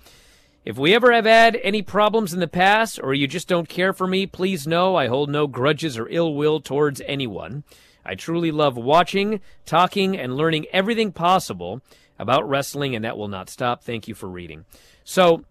[0.68, 3.94] If we ever have had any problems in the past, or you just don't care
[3.94, 7.64] for me, please know I hold no grudges or ill will towards anyone.
[8.04, 11.82] I truly love watching, talking, and learning everything possible
[12.20, 13.82] about wrestling, and that will not stop.
[13.82, 14.66] Thank you for reading.
[15.06, 15.46] So,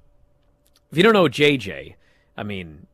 [0.93, 1.95] if you don't know JJ,
[2.37, 2.87] I mean,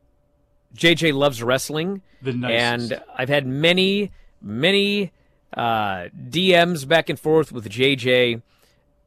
[0.77, 2.03] JJ loves wrestling.
[2.23, 5.11] And I've had many, many
[5.57, 8.41] uh, DMs back and forth with JJ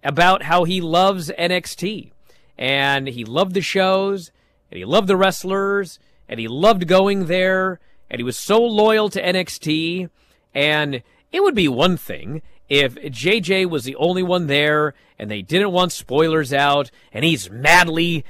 [0.04, 2.12] about how he loves NXT
[2.58, 4.32] and he loved the shows,
[4.70, 5.98] and he loved the wrestlers,
[6.28, 7.80] and he loved going there,
[8.10, 10.10] and he was so loyal to NXT.
[10.54, 11.02] And
[11.32, 15.72] it would be one thing if JJ was the only one there and they didn't
[15.72, 18.24] want spoilers out and he's madly,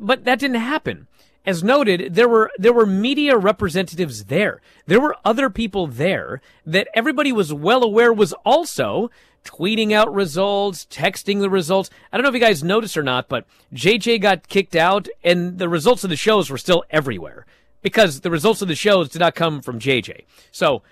[0.00, 1.06] but that didn't happen.
[1.44, 4.60] As noted, there were there were media representatives there.
[4.86, 9.10] There were other people there that everybody was well aware was also
[9.46, 11.88] tweeting out results, texting the results.
[12.12, 15.58] I don't know if you guys noticed or not, but JJ got kicked out and
[15.58, 17.46] the results of the shows were still everywhere
[17.80, 20.24] because the results of the shows did not come from JJ.
[20.50, 20.82] So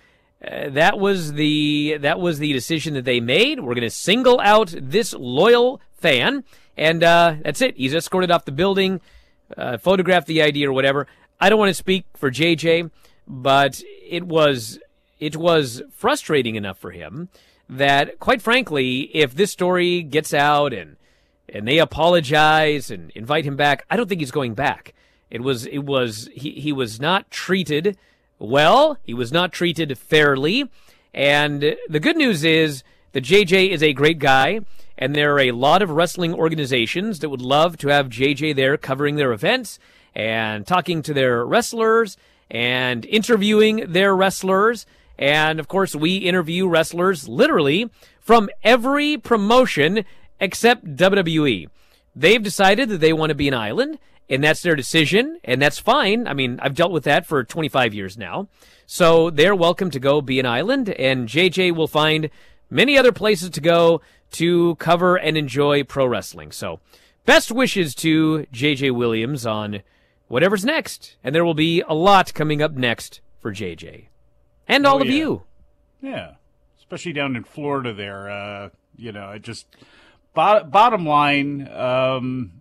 [0.47, 3.61] uh, that was the that was the decision that they made.
[3.61, 6.45] We're going to single out this loyal fan,
[6.77, 7.77] and uh, that's it.
[7.77, 9.01] He's escorted off the building,
[9.57, 11.07] uh, photographed the ID or whatever.
[11.41, 12.91] I don't want to speak for JJ,
[13.27, 14.79] but it was
[15.19, 17.29] it was frustrating enough for him
[17.69, 20.97] that, quite frankly, if this story gets out and
[21.49, 24.95] and they apologize and invite him back, I don't think he's going back.
[25.31, 27.97] It was it was he he was not treated
[28.39, 28.99] well.
[29.03, 30.71] He was not treated fairly.
[31.13, 34.61] And the good news is that JJ is a great guy,
[34.99, 38.77] and there are a lot of wrestling organizations that would love to have JJ there
[38.77, 39.79] covering their events
[40.15, 42.17] and talking to their wrestlers
[42.51, 44.87] and interviewing their wrestlers
[45.19, 47.91] and of course, we interview wrestlers literally
[48.21, 50.05] from every promotion
[50.41, 51.69] except WWE.
[52.17, 53.99] They've decided that they want to be an island,
[54.29, 56.27] and that's their decision, and that's fine.
[56.27, 58.49] I mean, I've dealt with that for 25 years now.
[58.87, 62.31] So they're welcome to go be an island, and JJ will find
[62.71, 64.01] many other places to go
[64.33, 66.51] to cover and enjoy pro wrestling.
[66.53, 66.81] So,
[67.25, 69.83] best wishes to JJ Williams on
[70.29, 71.17] whatever's next.
[71.23, 74.09] And there will be a lot coming up next for JJ
[74.69, 75.15] and all Oh, of yeah.
[75.15, 75.43] you.
[76.03, 76.31] Yeah,
[76.79, 77.93] especially down in Florida.
[77.95, 79.67] There, uh, you know, it just
[80.35, 81.67] bot- bottom line.
[81.69, 82.53] Um,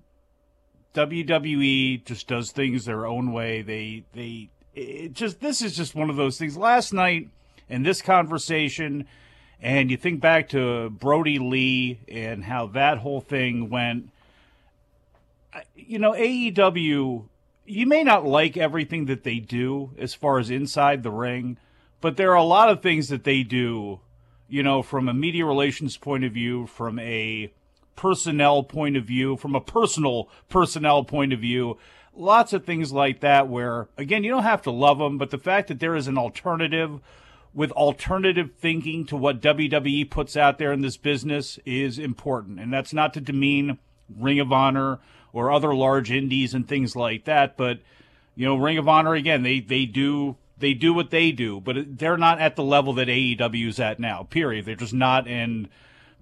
[0.94, 3.62] WWE just does things their own way.
[3.62, 6.56] They they it just this is just one of those things.
[6.58, 7.30] Last night
[7.70, 9.06] in this conversation,
[9.62, 14.10] and you think back to Brodie Lee and how that whole thing went.
[15.76, 17.26] You know, AEW.
[17.66, 21.58] You may not like everything that they do as far as inside the ring,
[22.04, 24.02] but there are a lot of things that they do,
[24.50, 27.50] you know, from a media relations point of view, from a
[27.96, 31.78] personnel point of view, from a personal personnel point of view,
[32.14, 35.38] lots of things like that where again, you don't have to love them, but the
[35.38, 37.00] fact that there is an alternative
[37.54, 42.60] with alternative thinking to what WWE puts out there in this business is important.
[42.60, 43.78] And that's not to demean
[44.14, 45.00] Ring of Honor
[45.32, 47.80] or other large indies and things like that, but
[48.36, 51.98] you know, Ring of Honor again, they they do they do what they do, but
[51.98, 54.24] they're not at the level that AEW is at now.
[54.24, 54.66] Period.
[54.66, 55.70] They're just not, and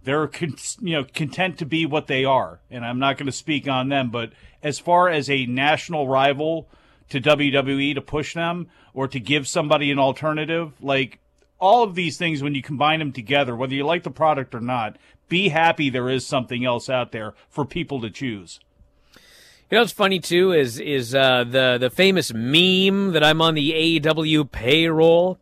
[0.04, 2.60] they're con- you know content to be what they are.
[2.70, 4.32] And I'm not going to speak on them, but
[4.64, 6.70] as far as a national rival
[7.10, 11.20] to WWE to push them or to give somebody an alternative, like
[11.60, 14.62] all of these things when you combine them together, whether you like the product or
[14.62, 14.98] not,
[15.30, 18.60] be happy there is something else out there for people to choose.
[19.72, 23.54] You know what's funny too is is uh, the the famous meme that I'm on
[23.54, 25.40] the AEW payroll.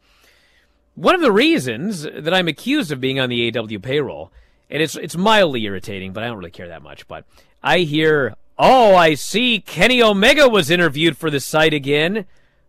[0.94, 4.32] One of the reasons that I'm accused of being on the AEW payroll,
[4.70, 7.08] and it's it's mildly irritating, but I don't really care that much.
[7.08, 7.26] But
[7.64, 12.26] I hear, oh, I see Kenny Omega was interviewed for the site again.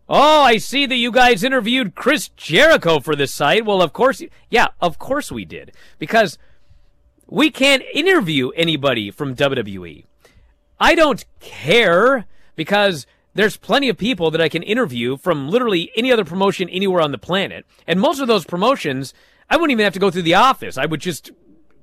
[0.09, 3.67] Oh, I see that you guys interviewed Chris Jericho for the site.
[3.67, 6.39] Well, of course, yeah, of course we did because
[7.27, 10.05] we can't interview anybody from WWE.
[10.81, 12.25] I don't care
[12.55, 13.05] because
[13.35, 17.11] there's plenty of people that I can interview from literally any other promotion anywhere on
[17.11, 17.65] the planet.
[17.85, 19.13] And most of those promotions,
[19.47, 20.79] I wouldn't even have to go through the office.
[20.79, 21.31] I would just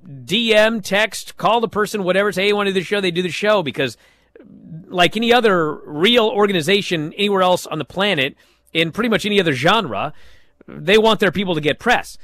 [0.05, 2.99] DM, text, call the person, whatever, say, hey, you want to do the show?
[2.99, 3.95] They do the show because,
[4.87, 8.35] like any other real organization anywhere else on the planet,
[8.73, 10.13] in pretty much any other genre,
[10.67, 12.17] they want their people to get press.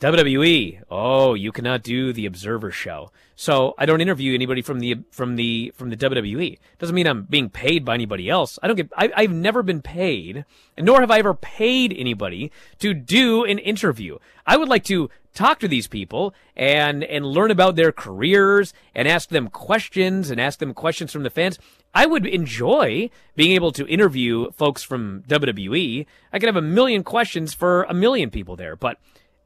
[0.00, 3.10] WWE, oh, you cannot do the Observer show.
[3.36, 6.58] So I don't interview anybody from the from the from the WWE.
[6.78, 8.58] Doesn't mean I'm being paid by anybody else.
[8.62, 8.90] I don't get.
[8.96, 10.44] I, I've never been paid,
[10.78, 14.18] nor have I ever paid anybody to do an interview.
[14.46, 19.08] I would like to talk to these people and and learn about their careers and
[19.08, 21.58] ask them questions and ask them questions from the fans.
[21.94, 26.06] I would enjoy being able to interview folks from WWE.
[26.32, 28.98] I could have a million questions for a million people there, but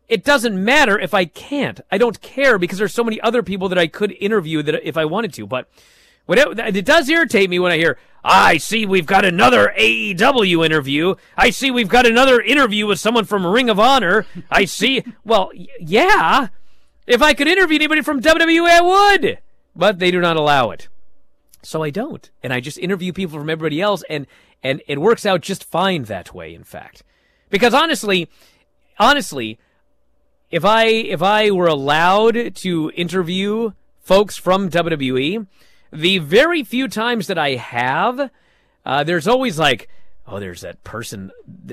[0.09, 1.81] it doesn't matter if I can't.
[1.91, 4.97] I don't care because there's so many other people that I could interview that if
[4.97, 5.47] I wanted to.
[5.47, 5.69] But
[6.27, 11.15] whatever, it does irritate me when I hear, I see we've got another AEW interview.
[11.37, 14.27] I see we've got another interview with someone from Ring of Honor.
[14.51, 15.05] I see.
[15.25, 15.51] Well,
[15.81, 16.49] yeah.
[17.07, 19.39] If I could interview anybody from WWE, I would.
[19.77, 20.89] But they do not allow it.
[21.63, 22.31] So I don't.
[22.43, 24.27] And I just interview people from everybody else and,
[24.63, 27.03] and it works out just fine that way, in fact.
[27.51, 28.29] Because honestly,
[28.99, 29.59] honestly,
[30.51, 35.47] if I if I were allowed to interview folks from WWE,
[35.93, 38.31] the very few times that I have,
[38.85, 39.89] uh, there's always like,
[40.27, 41.31] oh, there's that person.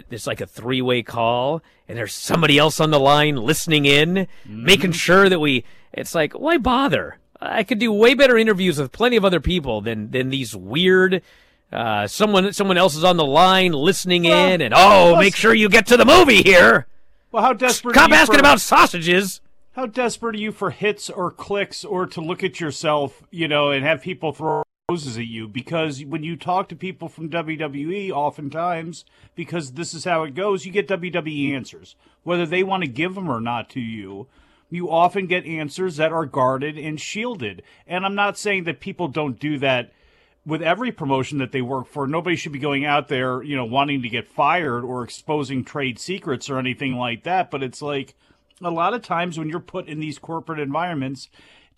[0.09, 4.15] It's like a three way call, and there's somebody else on the line listening in,
[4.15, 4.65] mm-hmm.
[4.65, 5.63] making sure that we.
[5.93, 7.17] It's like, why bother?
[7.39, 11.21] I could do way better interviews with plenty of other people than than these weird.
[11.71, 15.53] Uh, someone someone else is on the line listening well, in, and oh, make sure
[15.53, 16.87] you get to the movie here.
[17.35, 17.95] Well, how desperate?
[17.95, 19.41] Stop asking for, about sausages.
[19.73, 23.71] How desperate are you for hits or clicks or to look at yourself, you know,
[23.71, 25.49] and have people throw roses at you?
[25.49, 29.03] Because when you talk to people from WWE, oftentimes,
[29.35, 33.15] because this is how it goes, you get WWE answers, whether they want to give
[33.15, 34.27] them or not to you.
[34.69, 37.63] You often get answers that are guarded and shielded.
[37.85, 39.91] And I'm not saying that people don't do that
[40.45, 43.65] with every promotion that they work for, nobody should be going out there, you know,
[43.65, 47.49] wanting to get fired or exposing trade secrets or anything like that.
[47.49, 48.15] But it's like
[48.61, 51.29] a lot of times when you're put in these corporate environments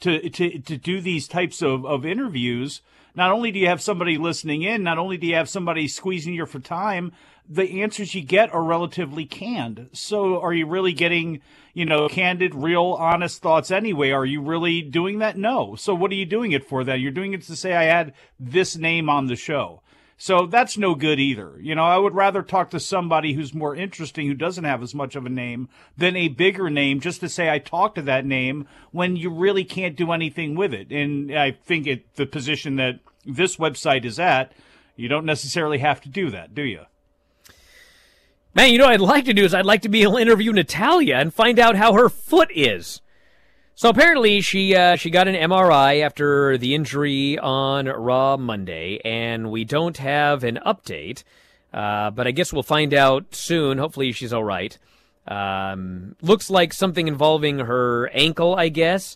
[0.01, 2.81] to to to do these types of, of interviews,
[3.17, 6.35] not only do you have somebody listening in, not only do you have somebody squeezing
[6.35, 7.11] you for time,
[7.49, 9.89] the answers you get are relatively canned.
[9.91, 11.41] So are you really getting,
[11.73, 14.11] you know, candid, real, honest thoughts anyway?
[14.11, 15.35] Are you really doing that?
[15.35, 15.75] No.
[15.75, 17.01] So what are you doing it for then?
[17.01, 19.81] You're doing it to say I had this name on the show.
[20.19, 21.59] So that's no good either.
[21.61, 24.95] You know, I would rather talk to somebody who's more interesting, who doesn't have as
[24.95, 28.25] much of a name, than a bigger name just to say I talked to that
[28.25, 30.91] name when you really can't do anything with it.
[30.91, 34.53] And I think it, the position that this website is at,
[34.95, 36.85] you don't necessarily have to do that, do you?
[38.55, 40.51] Man, you know I'd like to do is I'd like to be able to interview
[40.51, 43.01] Natalya and find out how her foot is.
[43.77, 49.51] So apparently she uh, she got an MRI after the injury on Raw Monday, and
[49.51, 51.23] we don't have an update.
[51.71, 53.77] Uh, but I guess we'll find out soon.
[53.77, 54.75] Hopefully she's all right.
[55.27, 59.15] Um, looks like something involving her ankle, I guess,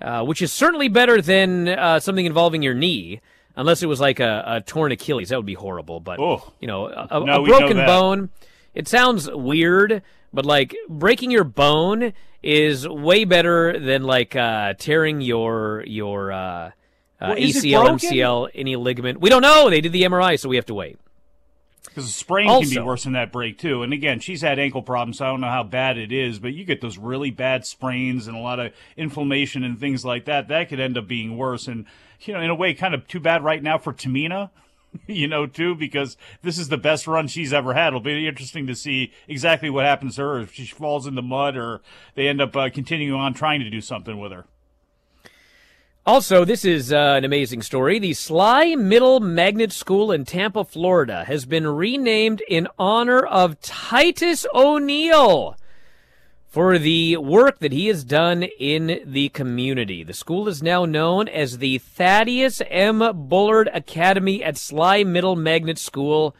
[0.00, 3.20] uh, which is certainly better than uh, something involving your knee.
[3.54, 6.00] Unless it was like a, a torn Achilles, that would be horrible.
[6.00, 6.50] But oh.
[6.58, 8.30] you know, a, a broken bone
[8.74, 12.12] it sounds weird, but like breaking your bone
[12.42, 16.70] is way better than like uh, tearing your your uh, uh,
[17.20, 19.20] well, ACL, MCL, any ligament.
[19.20, 19.68] We don't know.
[19.68, 20.98] They did the MRI, so we have to wait.
[21.84, 23.82] Because a sprain also, can be worse than that break too.
[23.82, 26.52] And again, she's had ankle problems, so I don't know how bad it is, but
[26.52, 30.48] you get those really bad sprains and a lot of inflammation and things like that.
[30.48, 31.66] That could end up being worse.
[31.66, 31.86] And
[32.20, 34.50] you know, in a way, kind of too bad right now for Tamina
[35.06, 37.88] you know, too, because this is the best run she's ever had.
[37.88, 41.22] It'll be interesting to see exactly what happens to her if she falls in the
[41.22, 41.80] mud or
[42.14, 44.44] they end up uh, continuing on trying to do something with her.
[46.06, 47.98] Also, this is uh, an amazing story.
[47.98, 54.46] The Sligh Middle Magnet School in Tampa, Florida has been renamed in honor of Titus
[54.54, 55.56] O'Neil
[56.50, 60.02] for the work that he has done in the community.
[60.02, 63.28] The school is now known as the Thaddeus M.
[63.28, 66.34] Bullard Academy at Sligh Middle Magnet School.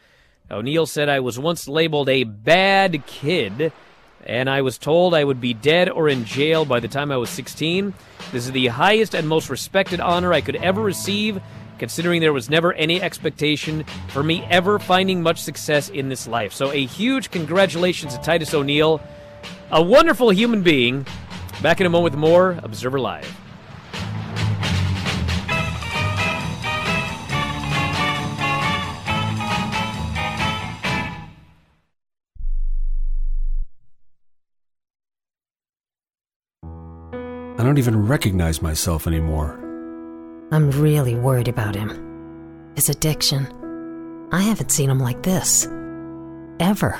[0.51, 3.71] O'Neil said, I was once labeled a bad kid,
[4.25, 7.17] and I was told I would be dead or in jail by the time I
[7.17, 7.93] was 16.
[8.33, 11.41] This is the highest and most respected honor I could ever receive,
[11.79, 16.51] considering there was never any expectation for me ever finding much success in this life.
[16.51, 19.01] So, a huge congratulations to Titus O'Neil
[19.71, 21.05] a wonderful human being.
[21.61, 23.37] Back in a moment with more Observer Live.
[37.57, 39.59] I don't even recognize myself anymore.
[40.51, 42.71] I'm really worried about him.
[42.75, 43.47] His addiction.
[44.31, 45.67] I haven't seen him like this.
[46.59, 46.99] Ever.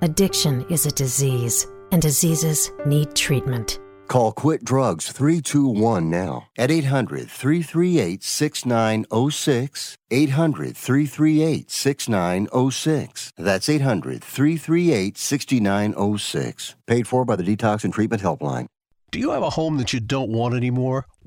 [0.00, 3.80] Addiction is a disease, and diseases need treatment.
[4.06, 9.96] Call Quit Drugs 321 now at 800 338 6906.
[10.12, 13.32] 800 338 6906.
[13.36, 16.76] That's 800 338 6906.
[16.86, 18.68] Paid for by the Detox and Treatment Helpline.
[19.10, 21.06] Do you have a home that you don't want anymore?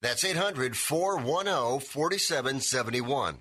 [0.00, 3.38] That's 800 410 4771.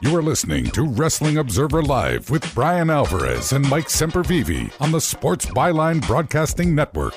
[0.00, 5.00] You are listening to Wrestling Observer Live with Bryan Alvarez and Mike Sempervive on the
[5.00, 7.14] Sports Byline Broadcasting Network.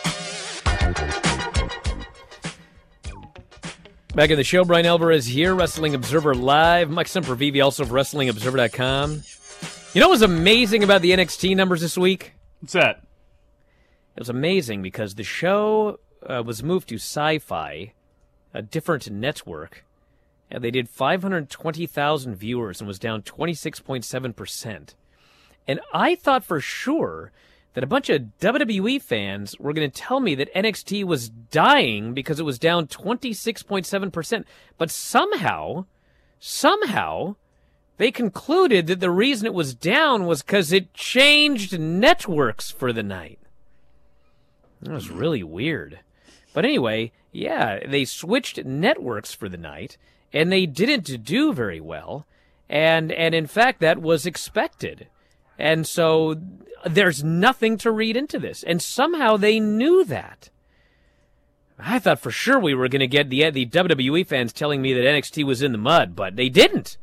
[4.15, 6.89] Back in the show, Bryan Alvarez here, Wrestling Observer Live.
[6.89, 9.21] Mike Sempervive, also of WrestlingObserver.com.
[9.93, 12.31] You know what was amazing about the NXT numbers this week?
[12.61, 13.03] What's that?
[14.15, 17.91] It was amazing because the show uh, was moved to Syfy,
[18.53, 19.83] a different network,
[20.49, 24.95] and they did 520,000 viewers and was down 26.7%.
[25.67, 27.33] And I thought for sure
[27.73, 32.13] that a bunch of WWE fans were going to tell me that NXT was dying
[32.13, 34.45] because it was down 26.7%.
[34.77, 35.85] But somehow,
[36.39, 37.35] somehow,
[37.97, 43.03] they concluded that the reason it was down was because it changed networks for the
[43.03, 43.39] night.
[44.81, 45.99] That was really weird.
[46.53, 49.97] But anyway, yeah, they switched networks for the night,
[50.33, 52.25] and they didn't do very well.
[52.69, 55.07] And and in fact, that was expected.
[55.59, 56.41] And so
[56.85, 58.63] there's nothing to read into this.
[58.63, 60.49] And somehow they knew that.
[61.77, 64.93] I thought for sure we were going to get the the WWE fans telling me
[64.93, 66.97] that NXT was in the mud, but they didn't.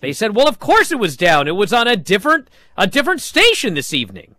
[0.00, 1.48] They said, "Well, of course it was down.
[1.48, 4.36] It was on a different a different station this evening."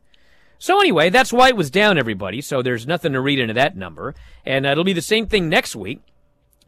[0.59, 2.39] So anyway, that's why it was down, everybody.
[2.39, 4.14] So there's nothing to read into that number,
[4.45, 6.01] and uh, it'll be the same thing next week.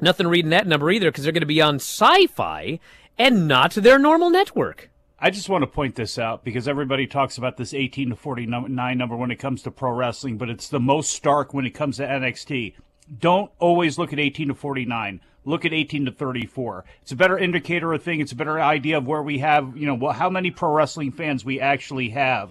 [0.02, 2.80] Nothing to read in that number either, because they're going to be on Syfy
[3.20, 4.89] and not their normal network.
[5.20, 8.98] I just want to point this out because everybody talks about this 18 to 49
[8.98, 11.98] number when it comes to pro wrestling, but it's the most stark when it comes
[11.98, 12.74] to NXT.
[13.20, 15.22] Don't always look at 18 to 49.
[15.46, 16.86] Look at 18 to 34.
[17.02, 18.22] It's a better indicator of thing.
[18.22, 21.44] It's a better idea of where we have, you know, how many pro wrestling fans
[21.44, 22.50] we actually have.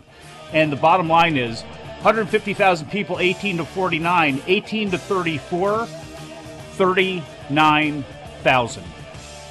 [0.53, 8.84] And the bottom line is 150,000 people 18 to 49, 18 to 34, 39,000.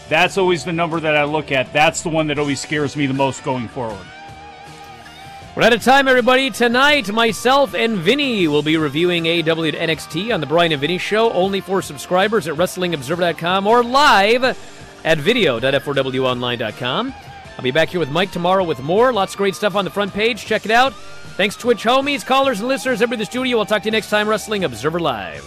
[0.10, 1.74] That's always the number that I look at.
[1.74, 4.06] That's the one that always scares me the most going forward.
[5.54, 6.50] We're out of time, everybody.
[6.50, 10.98] Tonight, myself and Vinny will be reviewing AEW to NXT on the Bryan and Vinny
[10.98, 14.46] Show, only for subscribers at WrestlingObserver.com or live
[15.04, 17.14] at video.f4wonline.com.
[17.58, 19.12] I'll be back here with Mike tomorrow with more.
[19.12, 20.46] Lots of great stuff on the front page.
[20.46, 20.94] Check it out.
[21.36, 23.02] Thanks, Twitch homies, callers, and listeners.
[23.02, 23.60] Everybody in the studio.
[23.60, 25.44] I'll talk to you next time, Wrestling Observer Live.